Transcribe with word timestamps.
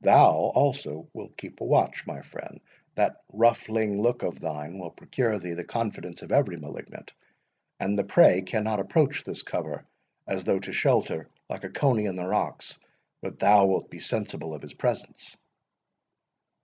Thou 0.00 0.32
also 0.54 1.10
wilt 1.12 1.36
keep 1.36 1.60
a 1.60 1.64
watch, 1.64 2.06
my 2.06 2.22
friend—that 2.22 3.22
ruffling 3.30 4.00
look 4.00 4.22
of 4.22 4.40
thine 4.40 4.78
will 4.78 4.90
procure 4.90 5.38
thee 5.38 5.52
the 5.52 5.62
confidence 5.62 6.22
of 6.22 6.32
every 6.32 6.56
malignant, 6.56 7.12
and 7.78 7.98
the 7.98 8.02
prey 8.02 8.40
cannot 8.40 8.80
approach 8.80 9.24
this 9.24 9.42
cover, 9.42 9.84
as 10.26 10.44
though 10.44 10.60
to 10.60 10.72
shelter, 10.72 11.28
like 11.50 11.64
a 11.64 11.68
coney 11.68 12.06
in 12.06 12.16
the 12.16 12.24
rocks, 12.26 12.78
but 13.20 13.38
thou 13.40 13.66
wilt 13.66 13.90
be 13.90 14.00
sensible 14.00 14.54
of 14.54 14.62
his 14.62 14.72
presence." 14.72 15.36